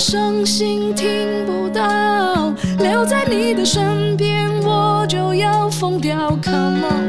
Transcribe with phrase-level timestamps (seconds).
[0.00, 6.34] 伤心听不到，留在你的身边，我就要疯掉。
[6.42, 6.99] Come on，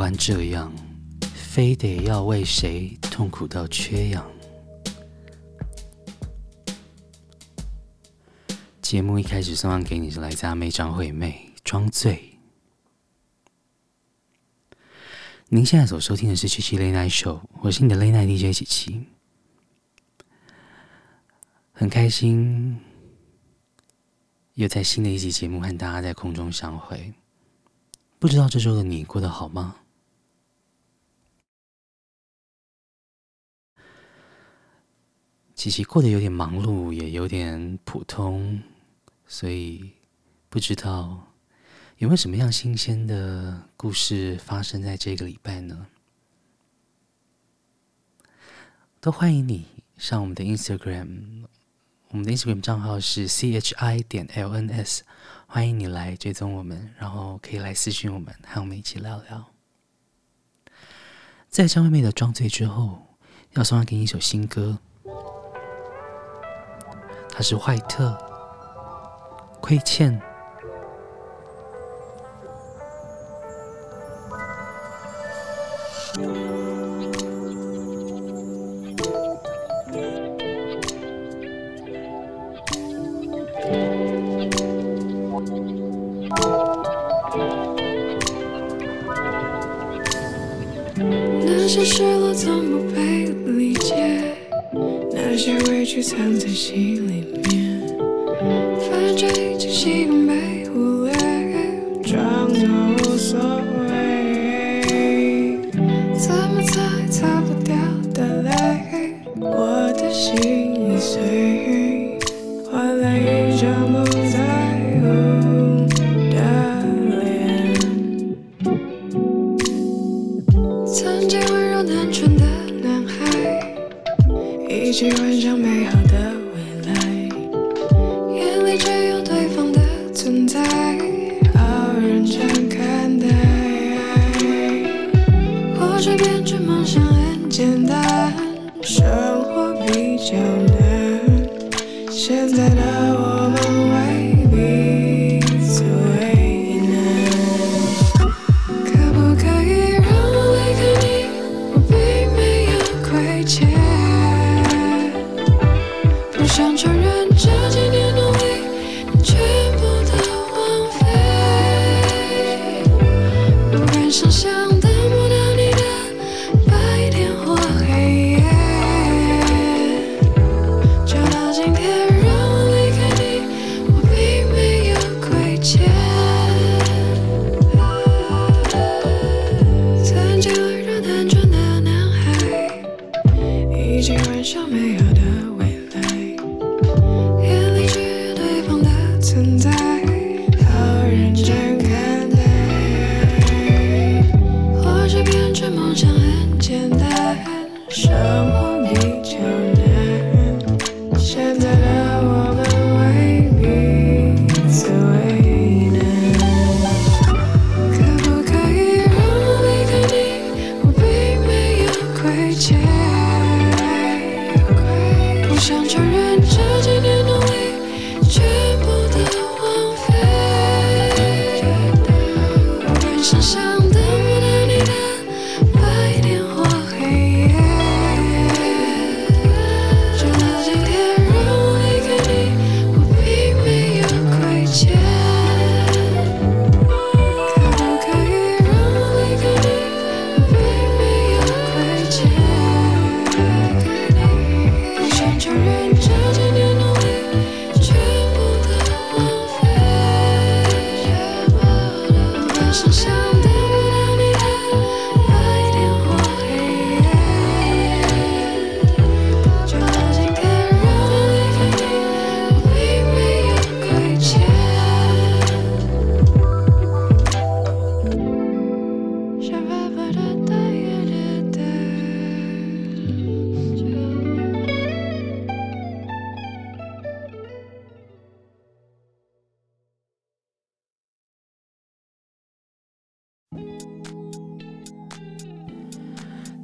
[0.00, 0.72] 欢这样，
[1.34, 4.26] 非得要为谁痛苦到缺氧。
[8.80, 12.34] 节目一开始送上给你是来自阿妹张惠妹《装醉》。
[15.50, 19.04] 您现在所收听的是七七 Late Night Show，我是你的 Late Night DJ 七七，
[21.72, 22.80] 很开心
[24.54, 27.12] 又在新的一集节目和大家在空中相会。
[28.18, 29.76] 不知道这周的你过得好吗？
[35.60, 38.62] 琪琪过得有点忙碌，也有点普通，
[39.26, 39.92] 所以
[40.48, 41.34] 不知道
[41.98, 45.86] 有没有什么样新鲜的故事发生在这个礼拜呢？
[49.00, 49.66] 都欢迎你
[49.98, 51.44] 上我们的 Instagram，
[52.08, 55.00] 我们的 Instagram 账号是 chi 点 lns，
[55.46, 59.52] 欢迎你来追踪我们，然后可以来私讯我们，和我们一起聊聊。
[61.50, 63.08] 在张惠妹的《装醉》之后，
[63.52, 64.78] 要送上给你一首新歌，
[67.40, 68.14] 它是坏特
[69.62, 70.20] 亏欠。
[91.42, 94.36] 那些失落从不被理解，
[95.14, 97.19] 那些委屈藏在心里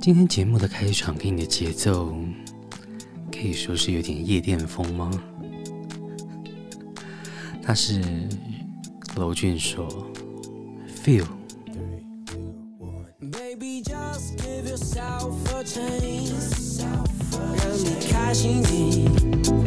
[0.06, 2.14] 今天节目的开场给你的节奏，
[3.32, 5.10] 可以说是有点夜店风吗？
[7.60, 8.00] 他是
[9.16, 9.88] 娄峻硕
[11.04, 11.24] ，Feel。
[13.18, 16.84] Baby, just give yourself a chance，
[17.32, 19.10] 让你开心点，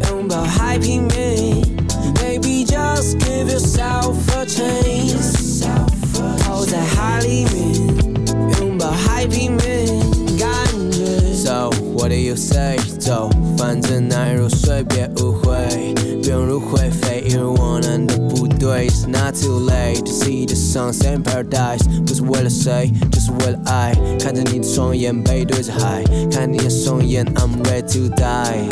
[0.10, 1.68] 拥抱海平面。
[2.16, 3.69] Baby, just give yourself
[12.30, 12.78] you say？
[13.00, 18.88] 走，反正难入睡，别误会，不用入会费，因为我难的不对。
[18.88, 23.96] It's not too late to see the sunset in paradise，不是为了谁，就是为了爱。
[24.20, 28.68] 看着你的双眼背对着海，看你的双眼，I'm ready to die。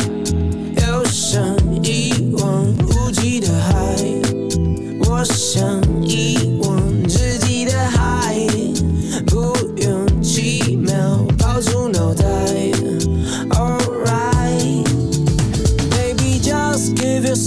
[0.75, 1.41] 又想
[1.81, 3.95] 一望无际的海，
[5.09, 5.81] 我想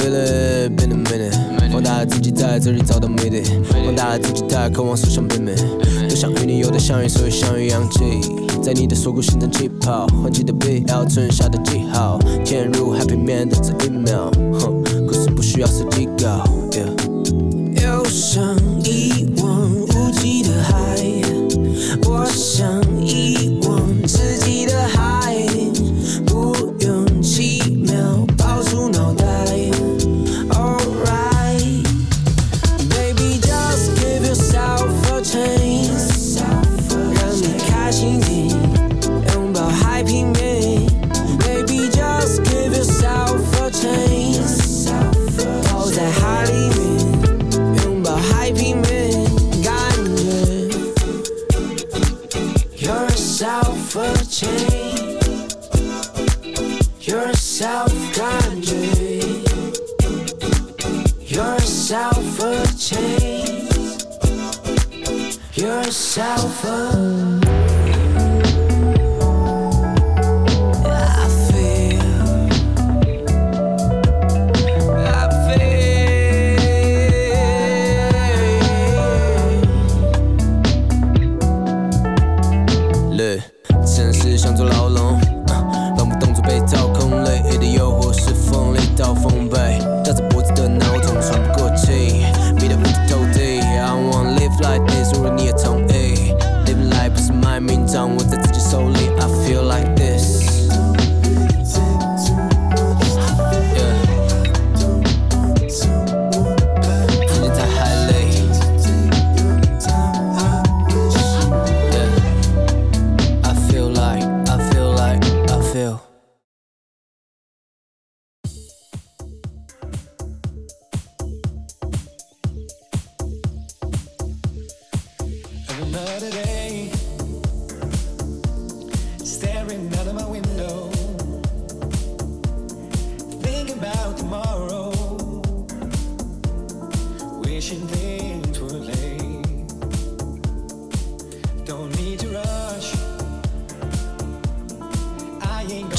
[0.00, 0.10] a。
[0.10, 0.76] Can you feel it?
[0.76, 1.34] Been a minute。
[1.70, 5.54] 放大了自己在这里找到美丽，放大了自己太渴望所向披靡，
[6.08, 8.20] 多想与你有的相遇，所以相遇氧气，
[8.62, 18.42] 在你的锁骨形成气泡，换季的 BL 存下的记号，潜入 happy 面的这一秒，哼，故事不需要设计稿，yeah，又想
[18.82, 19.26] 一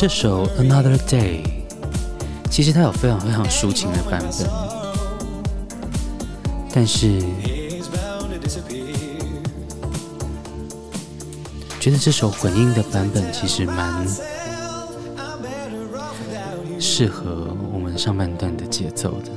[0.02, 1.44] 这首《Another Day》
[2.50, 4.50] 其实它有非常非常抒情的版本，
[6.74, 7.22] 但是
[11.80, 14.08] 觉得这首混音的版本其实蛮
[16.80, 19.30] 适合我们上半段的节奏的。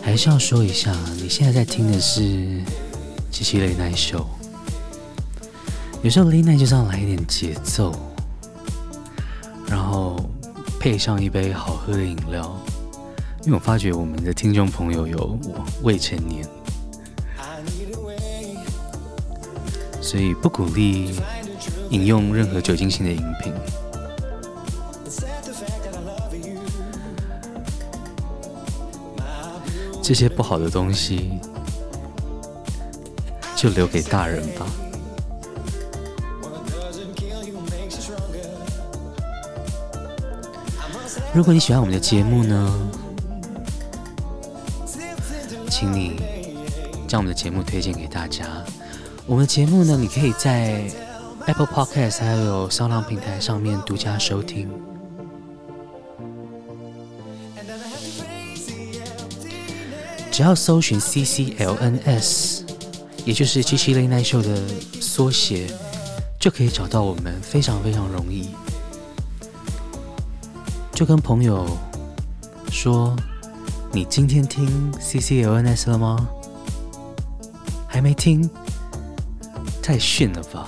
[0.00, 2.62] 还是要说一下，你现在在听的是。
[3.34, 4.26] 七七 Late Night Show，
[6.04, 7.92] 有时候 Late Night 就是要来一点节奏，
[9.66, 10.24] 然后
[10.78, 12.56] 配上一杯好喝的饮料。
[13.42, 15.36] 因为我发觉我们的听众朋友有
[15.82, 16.46] 未成年，
[20.00, 21.12] 所以不鼓励
[21.90, 23.52] 饮用任何酒精性的饮品。
[30.00, 31.40] 这些不好的东西。
[33.64, 34.66] 就留给大人吧。
[41.32, 42.90] 如果你喜欢我们的节目呢，
[45.70, 46.20] 请你
[47.08, 48.44] 将我们的节目推荐给大家。
[49.24, 50.84] 我们的节目呢，你可以在
[51.46, 54.68] Apple Podcast 还有 SoundOn 平台上面独家收听。
[60.30, 62.63] 只要搜寻 CCLNS。
[63.24, 64.62] 也就是 CCLNS 的
[65.00, 65.66] 缩写，
[66.38, 68.50] 就可以找到我们，非常非常容易。
[70.92, 71.66] 就跟朋友
[72.70, 73.16] 说
[73.92, 76.28] ：“你今天听 CCLNS 了吗？”
[77.88, 78.48] 还没听？
[79.82, 80.66] 太逊了吧！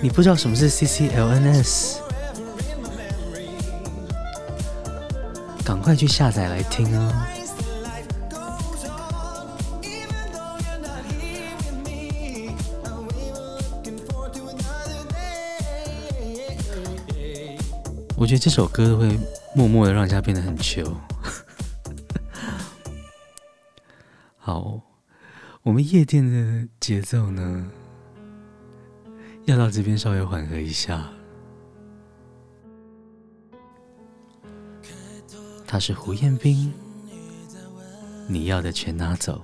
[0.00, 1.96] 你不知道什么是 CCLNS？
[5.64, 7.28] 赶快去下载来听啊！
[18.26, 19.16] 我觉得这首歌会
[19.54, 20.82] 默默的让人家变得很糗。
[24.36, 24.80] 好，
[25.62, 27.70] 我们夜店的节奏呢，
[29.44, 31.08] 要到这边稍微缓和一下。
[35.64, 36.74] 他是胡彦斌，
[38.26, 39.40] 你要的全拿走。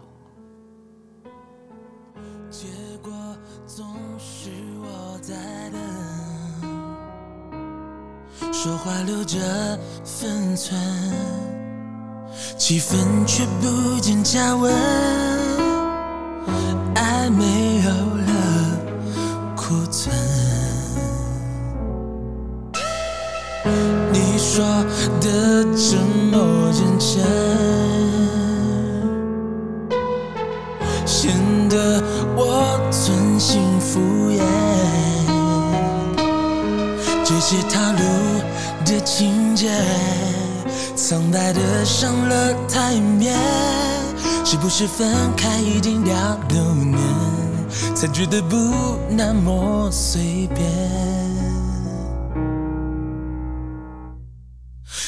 [8.63, 9.41] 说话留着
[10.05, 10.81] 分寸，
[12.57, 12.95] 气氛
[13.27, 14.73] 却不见加温，
[16.95, 18.33] 爱没有了
[19.57, 20.15] 库存。
[24.13, 24.65] 你说
[25.21, 25.97] 的这
[26.31, 27.19] 么认真，
[31.05, 31.35] 显
[31.69, 32.01] 得
[32.37, 33.99] 我存心敷
[34.31, 34.41] 衍。
[37.25, 37.99] 这些套路
[39.53, 39.71] 情节，
[40.97, 43.39] 苍白的上了台面，
[44.45, 46.99] 是不是分开一定要六年，
[47.95, 48.57] 才觉得不
[49.11, 50.67] 那么随便？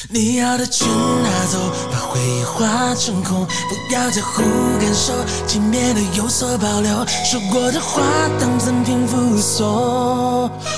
[0.07, 1.57] 你要的全拿走，
[1.91, 4.43] 把回忆化成空，不要在乎
[4.79, 5.13] 感受，
[5.47, 7.05] 轻蔑的有所保留。
[7.25, 8.01] 说过的话
[8.39, 9.67] 当赠品附送，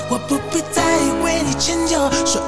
[0.10, 0.82] 我不必再
[1.24, 2.42] 为你迁就，说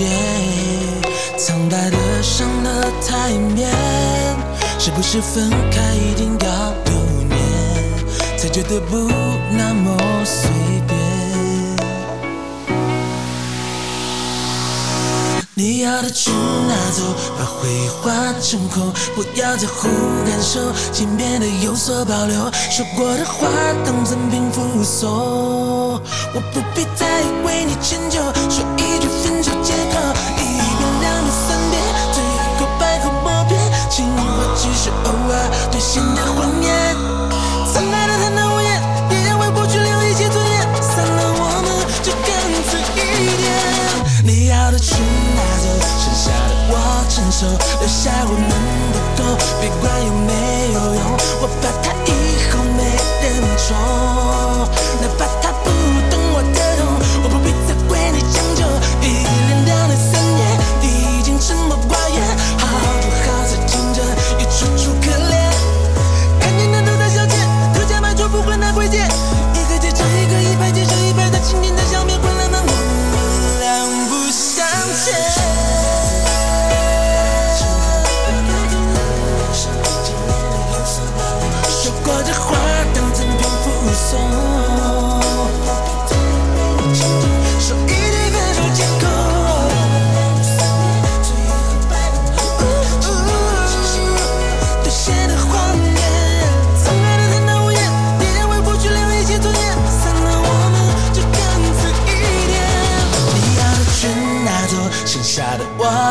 [0.00, 0.06] 情节，
[1.36, 3.68] 苍白的上了台面，
[4.78, 6.94] 是不是分开一定要六
[7.28, 7.38] 年，
[8.38, 8.96] 才觉得不
[9.50, 10.48] 那么随
[10.86, 10.98] 便？
[15.54, 17.02] 你要的全拿走，
[17.38, 18.10] 把回忆化
[18.40, 19.86] 成空，不要在乎
[20.26, 22.50] 感受，请变得有所保留。
[22.70, 23.46] 说过的话
[23.84, 29.06] 当赠品附送，我不必再为你迁就，说一句
[34.62, 36.89] 只是偶尔兑现的谎言。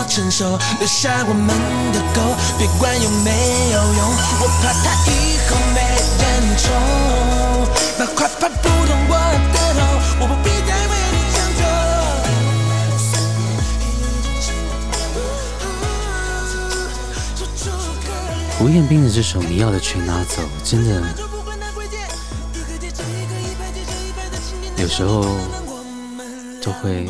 [0.10, 1.48] 承受，留下我们
[1.93, 2.22] 的狗，
[2.58, 3.30] 别管有没
[3.72, 4.00] 有用，
[4.41, 5.80] 我怕它以后没
[6.19, 6.24] 人
[6.58, 6.65] 宠。
[8.00, 9.80] 那快怕不懂我的痛，
[10.19, 11.62] 我不必再为你将就。
[18.58, 21.04] 胡彦斌的这首《你要的全拿走》，真的，
[24.78, 25.24] 有时候
[26.62, 27.08] 都会。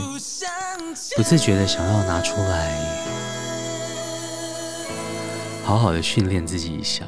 [1.19, 2.79] 不自觉的想要拿出来
[5.65, 7.05] 好好的训练自己一下。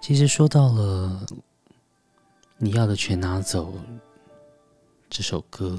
[0.00, 1.26] 其实说到了
[2.56, 3.74] 你要的全拿走
[5.10, 5.78] 这首歌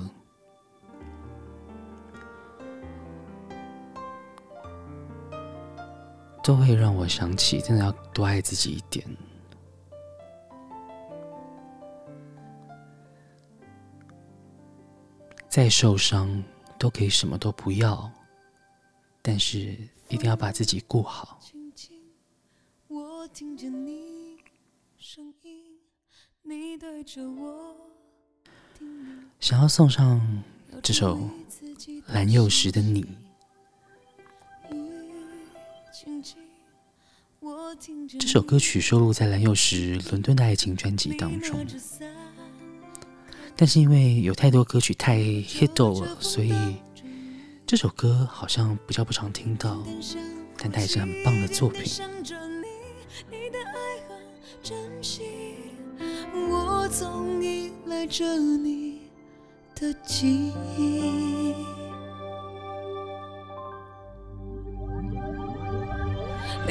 [6.43, 9.06] 都会让我想起，真的要多爱自己一点。
[15.47, 16.43] 再受伤
[16.80, 18.10] 都可以什么都不要，
[19.21, 19.77] 但是
[20.08, 21.39] 一定要把自己顾好。
[22.88, 24.38] 我听见你
[24.97, 25.80] 声音，
[26.41, 27.75] 你对着我。
[29.39, 30.21] 想要送上
[30.82, 31.19] 这首
[32.08, 33.06] 蓝又时的你。
[38.20, 41.66] 这首歌曲收录在蓝又时《伦敦的爱情》专辑当中。
[43.56, 46.54] 但是因为有太多歌曲太 hit 了，所以
[47.68, 49.84] 这首歌好像比较不常听到，
[50.58, 51.84] 但它也是很棒的作品。
[56.50, 59.02] 我总依赖着你
[59.76, 61.54] 的记忆，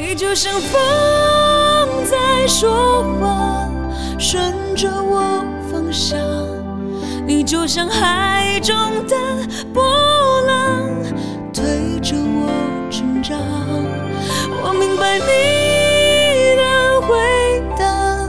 [0.02, 0.80] 你就像风
[2.06, 3.68] 在说话，
[4.18, 6.18] 顺着我方向。
[7.26, 8.74] 你就像海中
[9.06, 9.14] 的
[9.74, 9.84] 波
[10.46, 10.88] 浪，
[11.52, 12.50] 推着我
[12.90, 13.38] 成长。
[14.62, 18.26] 我明白你的回答，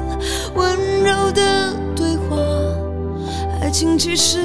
[0.53, 2.35] 温柔的对话。
[3.61, 4.39] 爱情其实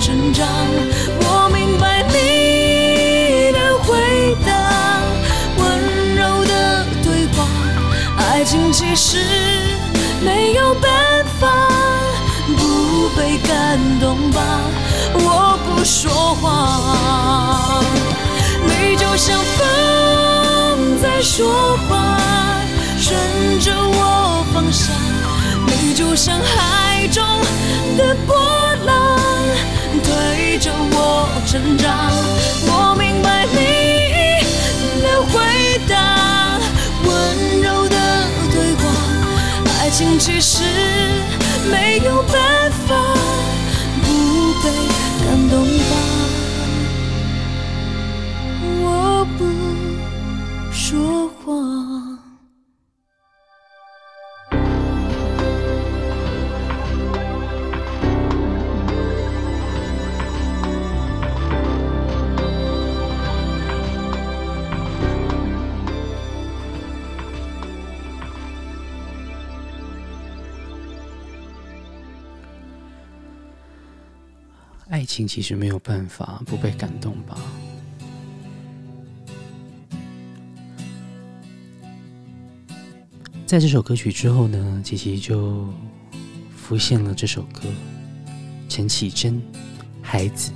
[0.00, 0.46] 成长。
[1.20, 4.50] 我明白你的回答，
[5.58, 7.46] 温柔的对话，
[8.16, 9.18] 爱情其实
[10.20, 11.48] 没有办法
[12.56, 14.40] 不被感动吧？
[15.14, 17.84] 我不说谎，
[18.66, 22.16] 你就像风在说话，
[22.98, 24.94] 顺着我方向。
[25.66, 27.24] 你就像海中
[27.96, 28.36] 的波
[28.84, 29.07] 浪，
[30.58, 32.10] 着我成长。
[32.66, 33.56] 我明白你
[35.02, 36.58] 的回答，
[37.04, 37.08] 温
[37.62, 37.96] 柔的
[38.50, 38.82] 对话。
[39.80, 40.64] 爱情其实
[41.70, 42.36] 没有办
[42.67, 42.67] 法
[75.26, 77.38] 其实没有办法不被感动吧？
[83.46, 85.66] 在这首歌曲之后呢，琪琪就
[86.54, 87.62] 浮现了这首歌，
[88.68, 89.34] 陈绮贞
[90.02, 90.52] 《孩子》。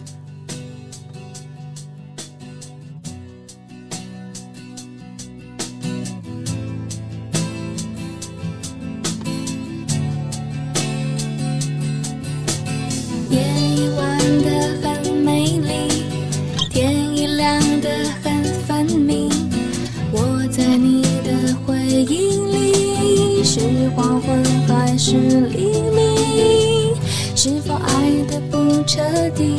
[25.04, 26.94] 是黎明？
[27.34, 29.00] 是否爱得不彻
[29.34, 29.56] 底？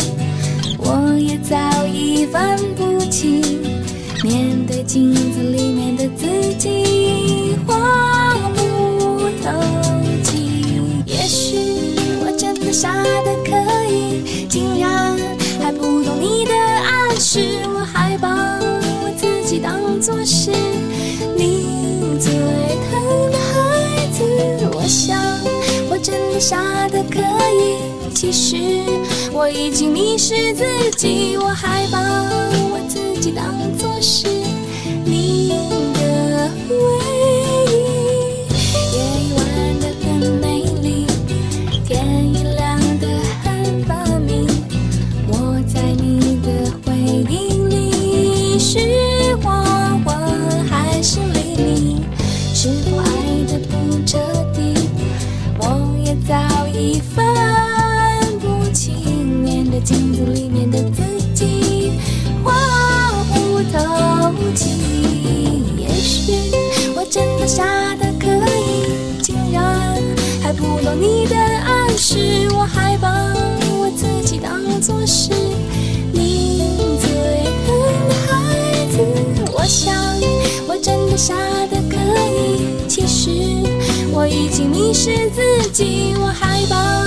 [0.77, 3.41] 我也早已分不清。
[4.23, 9.51] 面对镜子里面的自己，话不投
[10.23, 10.79] 机。
[11.06, 11.58] 也许
[12.21, 13.51] 我真的傻得可
[13.91, 15.17] 以，竟然
[15.62, 17.41] 还不懂你的暗示。
[17.75, 20.51] 我还把我自己当作是
[26.43, 27.21] 傻的可
[27.56, 28.58] 以，其实
[29.32, 30.65] 我已经迷失自
[30.97, 31.38] 己。
[31.38, 31.97] 我还把
[32.69, 33.45] 我自己当
[33.77, 34.27] 作是
[72.13, 72.47] 是。
[72.56, 73.10] 我还把
[73.80, 75.32] 我自己当作是
[76.12, 76.69] 你
[77.02, 77.10] 最
[77.65, 77.76] 疼
[78.08, 78.97] 的孩子。
[79.52, 79.95] 我想
[80.67, 81.34] 我真的傻
[81.71, 81.97] 得可
[82.30, 83.32] 以，其实
[84.12, 86.13] 我已经迷失自己。
[86.19, 87.04] 我还把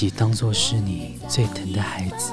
[0.00, 2.32] 己当作是你最疼的孩子。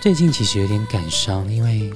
[0.00, 1.92] 最近其实有点感伤，因为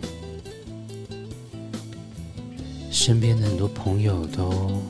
[2.91, 4.83] 身边的很多朋友都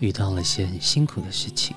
[0.00, 1.74] 遇到了些很辛苦的事情。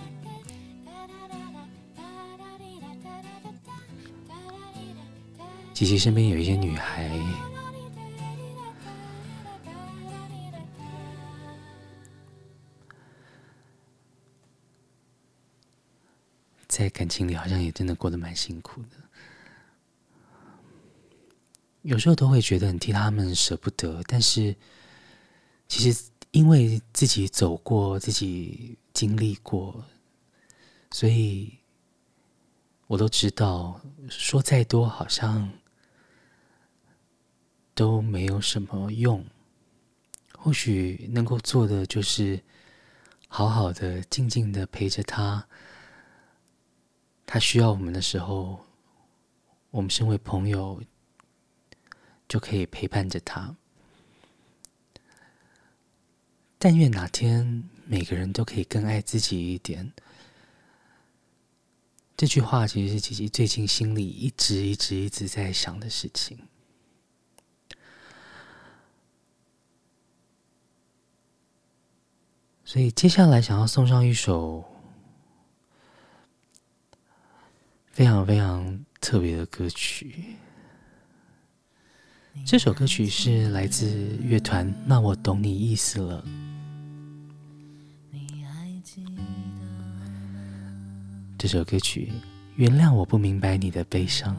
[5.81, 7.09] 琪琪身边有一些女孩，
[16.67, 18.89] 在感情里好像也真的过得蛮辛苦的。
[21.81, 24.55] 有时候都会觉得很替他们舍不得，但是
[25.67, 29.83] 其实因为自己走过、自己经历过，
[30.91, 31.57] 所以
[32.85, 35.51] 我都知道，说再多好像
[37.73, 39.25] 都没有什么用。
[40.37, 42.41] 或许能够做的就是
[43.27, 45.47] 好好的、静静的陪着他。
[47.25, 48.65] 他需要我们的时候，
[49.69, 50.81] 我们身为朋友
[52.27, 53.55] 就可以陪伴着他。
[56.57, 59.93] 但愿哪天每个人都可以更爱自己一点。
[62.17, 66.37] 这句话其实是琪琪最近心里一直一直一直在想的事情。
[72.71, 74.63] 所以接下来想要送上一首
[77.91, 80.37] 非常非常特别的歌曲。
[82.45, 86.23] 这首歌曲是来自乐团《那我懂你意思了》。
[91.37, 92.09] 这首歌曲，
[92.55, 94.33] 原谅我不明白你的悲伤。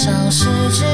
[0.00, 0.89] 相识只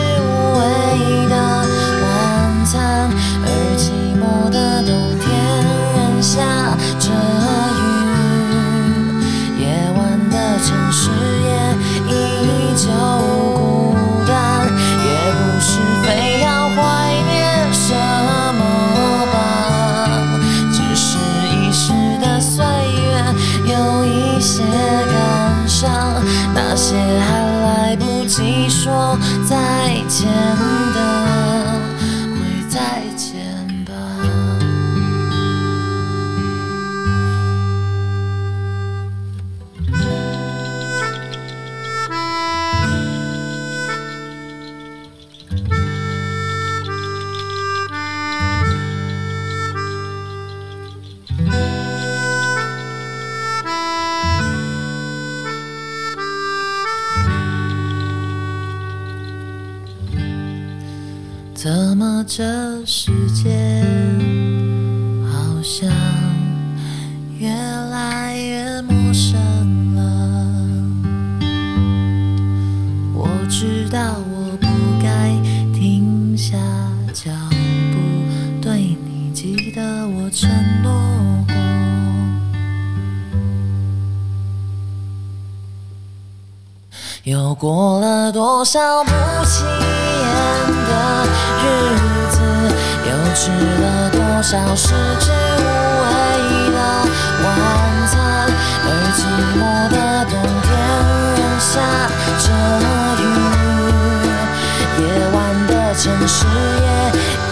[106.19, 106.89] 城市也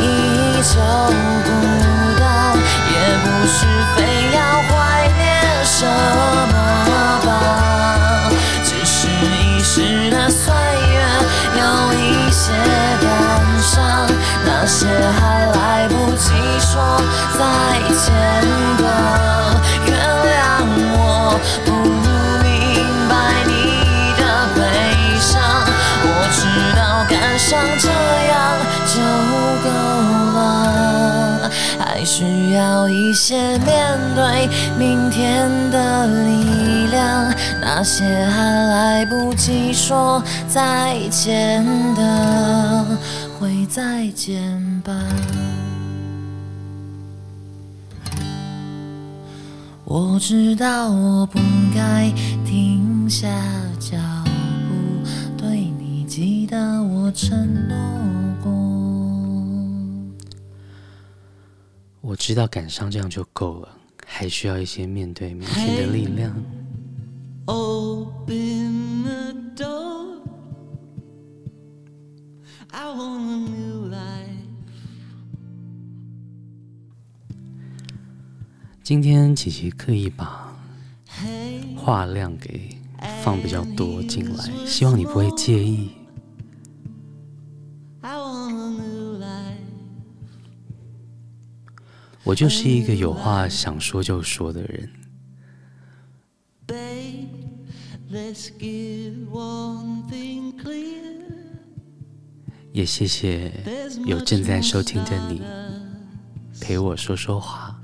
[0.00, 0.06] 依
[0.62, 1.48] 旧孤
[2.18, 2.56] 单，
[2.90, 3.98] 也不是非
[4.34, 4.72] 要怀
[5.18, 5.22] 念
[5.62, 6.54] 什么
[7.26, 7.28] 吧，
[8.64, 10.52] 只是一时的岁
[10.90, 10.94] 月
[11.60, 11.62] 有
[11.92, 12.52] 一些
[13.02, 13.06] 感
[13.60, 14.08] 伤，
[14.46, 14.86] 那些
[15.20, 16.72] 还来不及说
[17.38, 17.42] 再
[17.92, 18.02] 见
[18.78, 18.82] 的，
[19.86, 19.92] 原
[20.24, 20.32] 谅
[20.96, 21.70] 我不
[22.42, 22.48] 明
[23.10, 23.12] 白
[23.46, 23.50] 你
[24.18, 24.22] 的
[24.56, 24.58] 悲
[25.20, 25.32] 伤。
[26.06, 26.40] 我知
[26.74, 27.52] 道感伤
[32.04, 34.48] 需要一些面对
[34.78, 42.84] 明天的力量，那些还来不及说再见的。
[43.40, 44.92] 会再见吧。
[49.84, 51.38] 我知道我不
[51.74, 52.10] 该
[52.44, 53.28] 停下
[53.78, 53.96] 脚
[54.68, 57.36] 步，对你记得我承
[57.68, 57.76] 诺
[62.06, 66.36] 我知道感伤这样就够了，还需要一些面对明天的力量。
[67.46, 70.18] Open the door.
[72.72, 74.28] I want a new life.
[78.82, 80.54] 今天琪琪刻意把
[81.74, 82.76] 话量给
[83.22, 85.92] 放比较多进来，希望你不会介意。
[92.24, 94.90] 我就是一个有话想说就说的人。
[102.72, 103.52] 也谢谢
[104.04, 105.40] 有正在收听的你
[106.60, 107.80] 陪我说说话。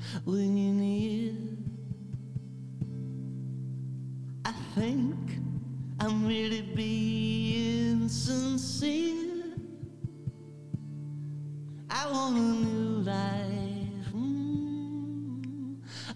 [11.92, 13.79] I want a new life。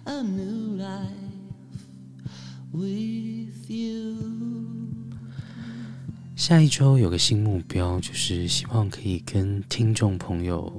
[0.07, 1.09] A new life
[2.73, 4.17] with you
[6.37, 10.71] 下一周有个新目标，就是希望可以跟听众朋友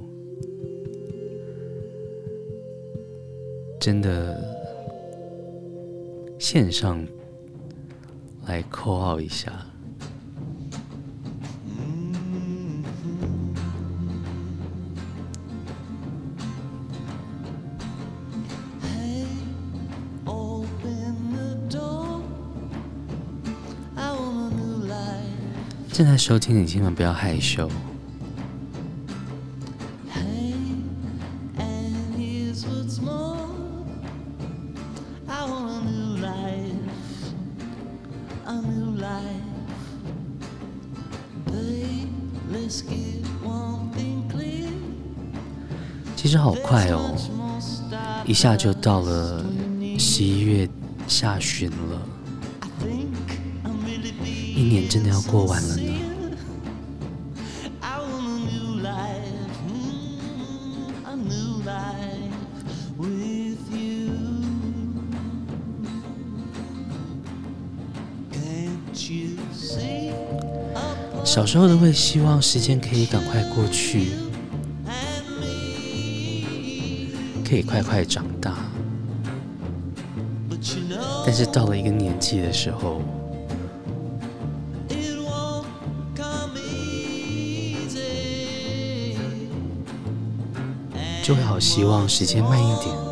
[3.80, 4.40] 真的
[6.38, 7.04] 线上
[8.46, 9.66] 来 call 一下。
[25.96, 27.66] 正在收听，你千万不要害羞。
[46.14, 47.16] 其实好快哦，
[48.26, 49.42] 一下就到了
[49.98, 50.68] 十一月
[51.08, 52.02] 下旬了，
[54.54, 55.85] 一年真的要过完了呢。
[71.36, 74.12] 小时候都会希望时间可以赶快过去，
[77.46, 78.56] 可以快快长大。
[81.26, 83.02] 但是到了一个年纪的时候，
[91.22, 93.05] 就会好希望时间慢一点。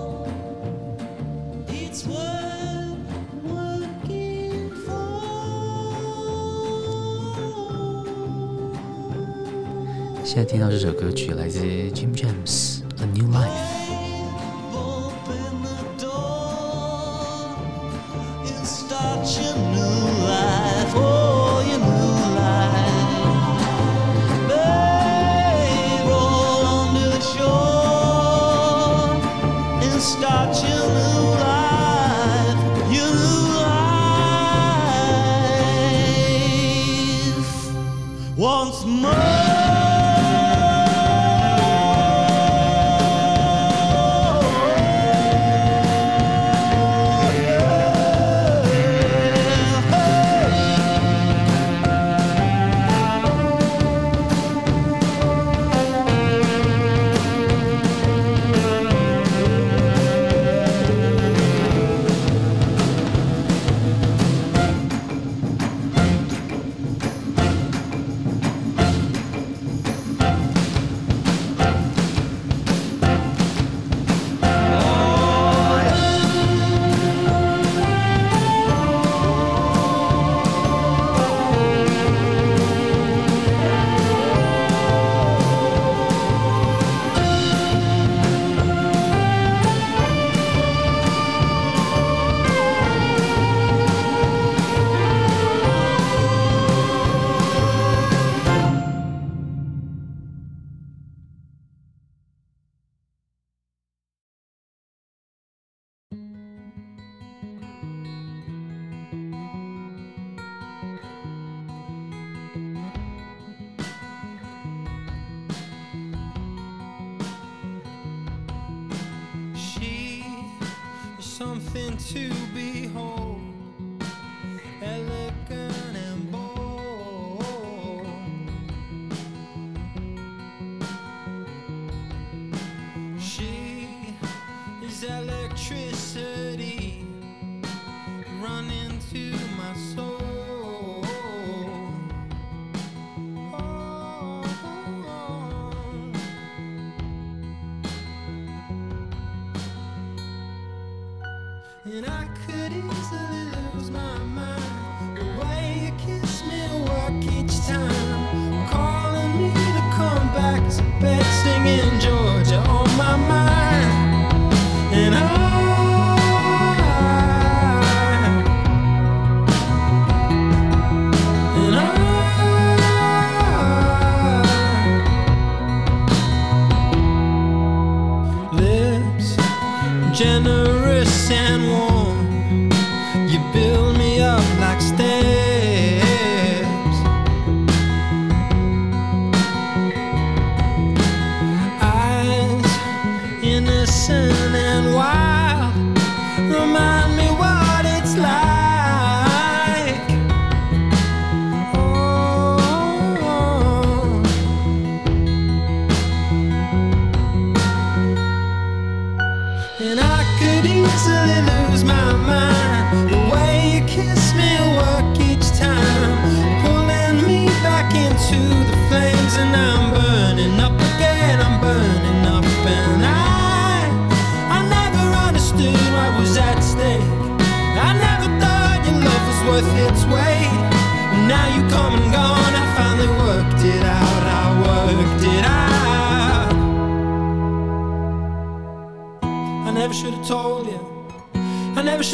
[10.34, 13.60] 现在听到这首歌曲来自 Jim James，《A New Life》。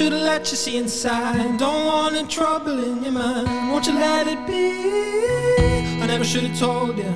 [0.00, 1.58] should've let you see inside.
[1.58, 3.46] Don't want any trouble in your mind.
[3.70, 6.02] Won't you let it be?
[6.02, 7.14] I never should've told you.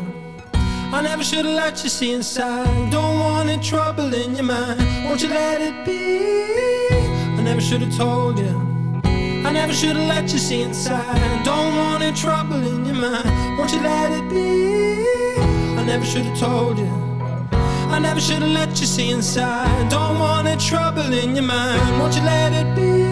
[0.53, 2.91] I never should've let you see inside.
[2.91, 4.81] Don't want any trouble in your mind.
[5.07, 6.95] Won't you let it be?
[7.39, 8.55] I never should've told you.
[9.47, 11.43] I never should've let you see inside.
[11.43, 13.57] Don't want any trouble in your mind.
[13.57, 15.41] Won't you let it be?
[15.81, 17.04] I never should've told you.
[17.95, 19.89] I never should have let you see inside.
[19.89, 22.01] Don't want any trouble in your mind.
[22.01, 23.05] Won't you let it be?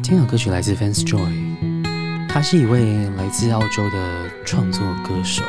[0.00, 5.42] 今天的歌曲来自 Vance Joy，他是一位来自澳洲的创作歌手。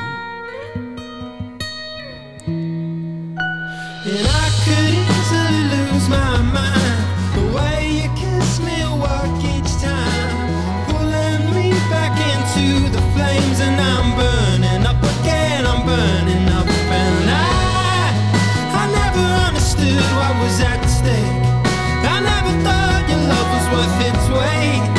[23.77, 24.96] worth its weight.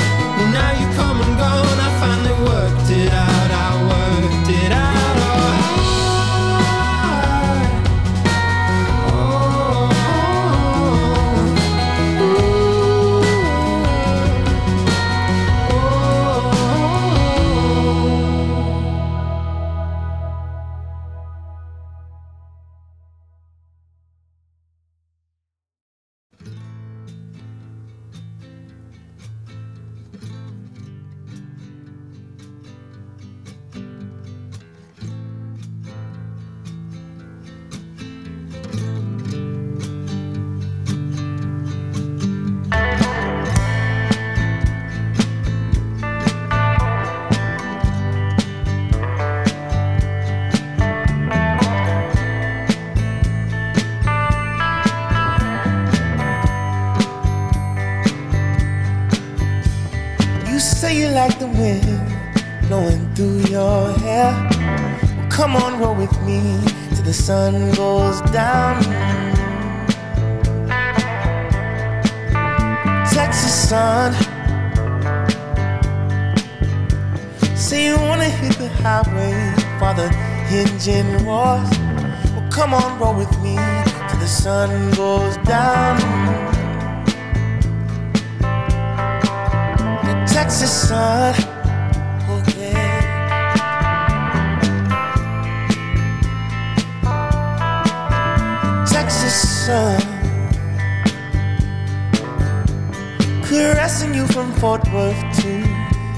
[105.48, 105.62] you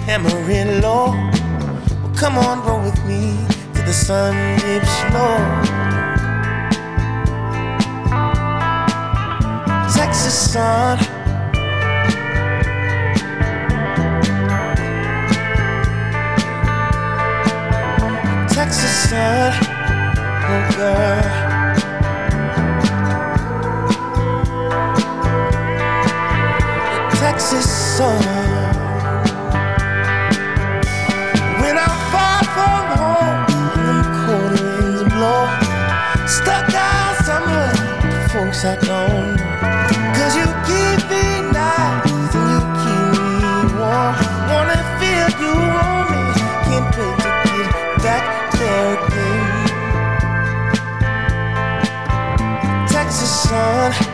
[0.06, 1.10] hammering low.
[2.02, 3.36] Well, come on, roll with me
[3.72, 5.38] till the sun dips low.
[9.94, 10.98] Texas sun.
[18.48, 19.52] Texas sun,
[20.52, 21.40] oh girl.
[27.20, 28.59] Texas sun.
[38.62, 39.38] upside down.
[40.14, 43.34] Cause you keep me nice and you keep me
[43.78, 44.14] warm.
[44.50, 46.22] Wanna feel you on me.
[46.66, 47.68] Can't wait to get
[48.02, 48.24] back
[48.58, 49.68] there again.
[52.88, 54.09] Texas sun.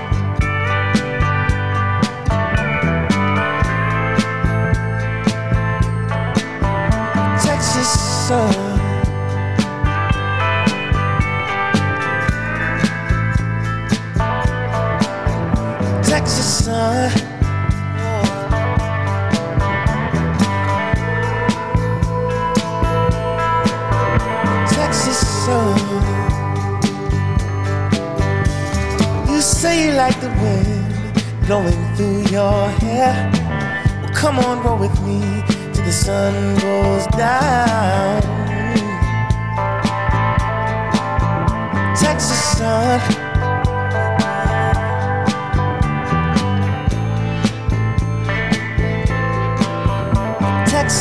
[16.67, 17.11] sun.
[24.75, 25.35] Texas oh.
[25.45, 25.79] sun.
[29.01, 29.33] Oh.
[29.33, 30.95] You say you like the wind
[31.47, 33.15] blowing through your hair.
[34.03, 35.21] Well, come on, roll with me
[35.73, 36.35] till the sun
[36.67, 38.23] goes down.
[41.95, 43.26] Texas sun.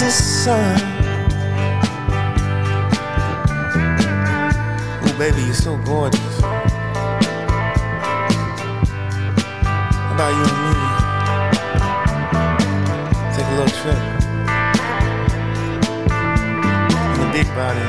[0.05, 0.77] a son.
[5.01, 6.41] Oh, baby, you're so gorgeous.
[10.01, 10.73] How about you and me?
[13.33, 14.01] Take a little trip.
[17.13, 17.87] In the big body.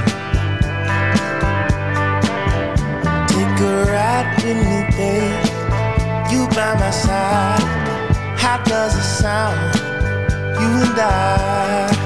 [3.29, 5.45] Take a ride with me, babe.
[6.33, 7.67] You by my side.
[8.39, 9.75] How does it sound?
[10.59, 12.06] You and I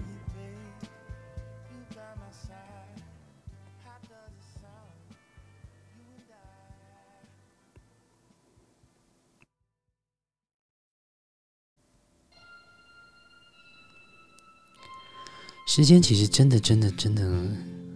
[15.73, 17.23] 时间其实真的、真的、真的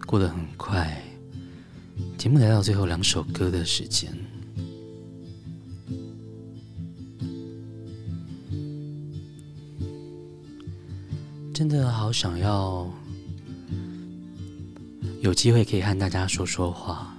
[0.06, 0.98] 过得很快。
[2.16, 4.10] 节目来到最后两首歌的时间，
[11.52, 12.90] 真的好想要
[15.20, 17.14] 有机会可以和大家说说话。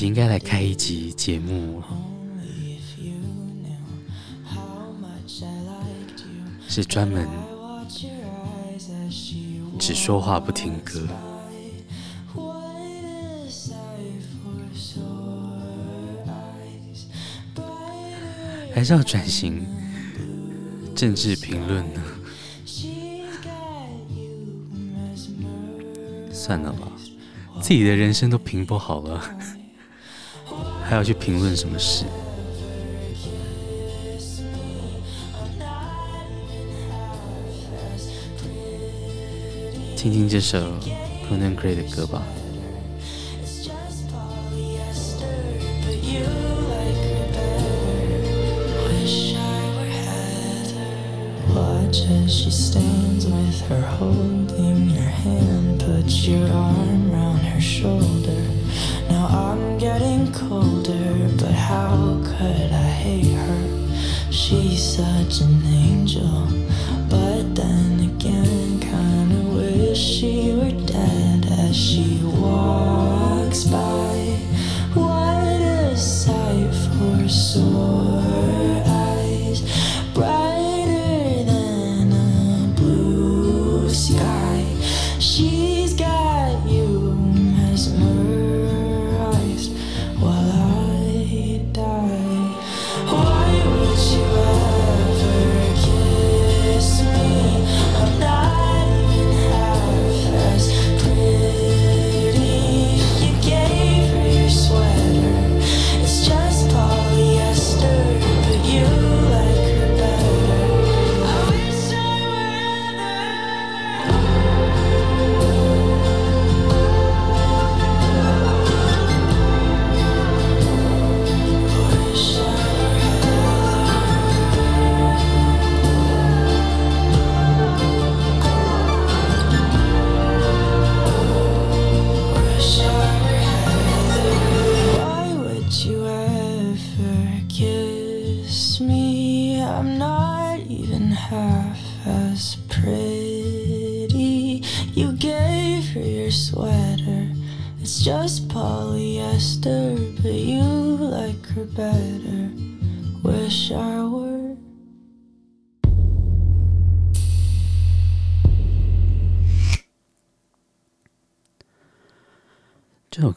[0.00, 1.82] 实应该来开一集节目，
[6.66, 7.28] 是专门
[9.78, 11.06] 只说话不听歌，
[18.74, 19.66] 还是要转型
[20.96, 22.00] 政治评论呢？
[26.32, 26.90] 算了吧，
[27.60, 29.39] 自己的人生都评不好了。
[30.90, 32.04] 还要去评论什么事？
[39.96, 40.58] 听听这首
[41.28, 42.24] Conan Gray 的歌吧。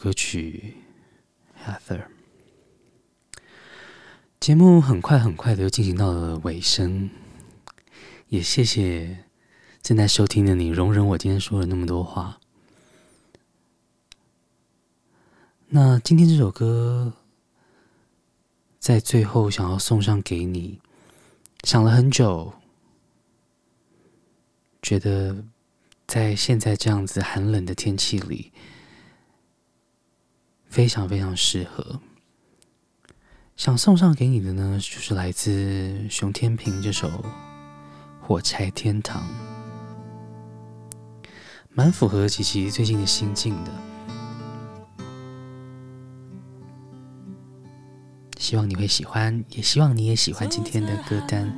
[0.04, 0.76] 歌曲
[1.66, 2.02] 《Heather》
[4.38, 7.10] 节目很快很快的又进行到了尾声，
[8.28, 9.24] 也谢谢
[9.82, 12.42] 正在收听的你，容忍我今天说了那么多话。
[15.70, 17.14] 那今天这首歌
[18.80, 20.82] 在最后想要送上给你，
[21.64, 22.52] 想了很久，
[24.82, 25.46] 觉得
[26.06, 28.52] 在现在这样子寒冷的天气里。
[30.74, 32.00] 非常非常适合，
[33.56, 37.08] 想送上给你的呢，就是来自熊天平这首
[38.20, 39.22] 《火柴天堂》，
[41.76, 43.72] 蛮符合琪琪最近的心境的。
[48.40, 51.56] 希望你会喜欢，也希望你也喜欢今天的歌单。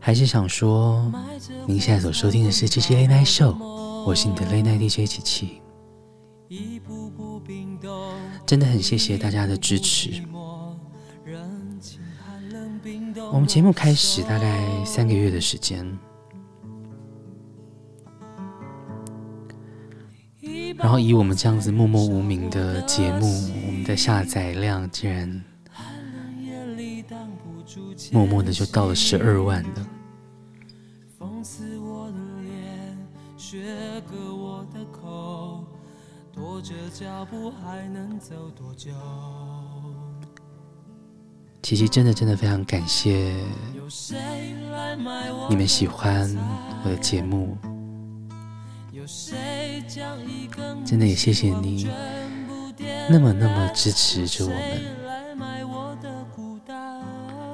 [0.00, 1.12] 还是想说，
[1.68, 3.54] 您现在所收听的是《七七 Late Night Show》，
[4.04, 5.62] 我是你的 Late Night DJ 琪琪。
[8.46, 10.22] 真的很谢谢大家的支持。
[13.30, 15.86] 我们节目开始大概三个月的时间，
[20.76, 23.26] 然后以我们这样子默默无名的节目，
[23.66, 25.44] 我们的下载量竟然
[28.10, 29.88] 默默的就到了十二万了。
[41.62, 43.34] 琪琪真的真的非常感谢
[45.48, 46.28] 你们喜欢
[46.84, 47.56] 我的节目，
[50.84, 51.88] 真的也谢谢你
[53.10, 54.60] 那么那么支持着我们，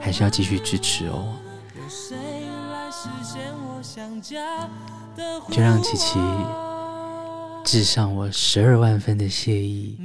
[0.01, 1.37] 还是要继续支持哦。
[5.51, 6.19] 就让琪琪
[7.65, 9.99] 致上我十二万分的谢意，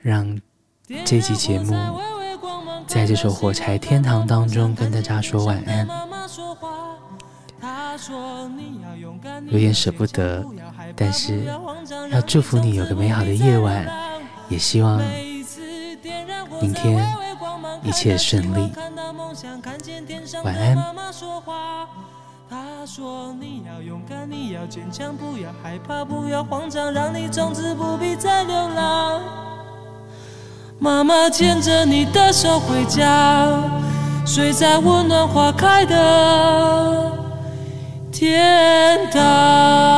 [0.00, 0.40] 让
[1.04, 1.74] 这期节目
[2.86, 5.86] 在这首《火柴天堂》当中跟大家说晚安。
[9.48, 10.42] 有点舍不得，
[10.96, 11.44] 但是
[12.10, 13.86] 要祝福你有个美好的夜晚，
[14.48, 14.98] 也希望
[16.62, 17.06] 明天
[17.82, 18.72] 一切顺利。
[20.42, 20.76] 晚安。
[22.50, 29.20] 他说：“你要勇敢，你要坚强，不要害怕，不要慌张，让你从此不必再流浪。
[30.78, 33.52] 妈妈牵着你的手回家，
[34.24, 37.12] 睡在温暖花开的
[38.10, 39.97] 天堂。”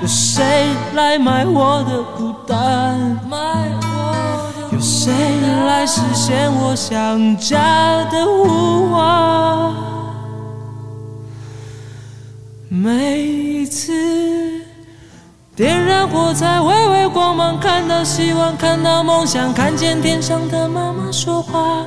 [0.00, 3.18] 有谁来买我的孤单？
[4.72, 5.12] 有谁
[5.66, 9.74] 来实现我想家的呼唤？
[12.68, 13.92] 每一次
[15.54, 21.84] 点燃火柴，微微光芒，看到希望，看到梦想，看见天上的妈妈说话。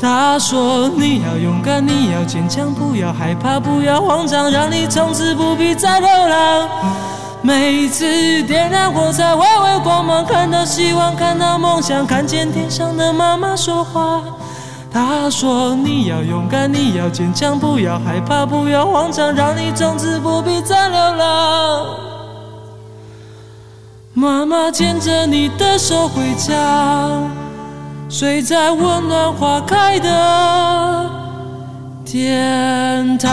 [0.00, 6.68] 她说：“你要勇敢，你要坚强，不要害怕，不要慌张，让你从此不必再流浪。”
[7.42, 14.22] 每次点燃火柴，微微光芒，看到希望，看到梦想，看见天上的妈妈说话。
[14.92, 21.86] 她说：“你要勇敢，你要坚强，不要害怕，不要慌张，让你从此不必再流浪。”
[24.12, 27.22] 妈妈牵着你的手回家，
[28.08, 31.10] 睡在温暖花开的
[32.04, 33.30] 天堂。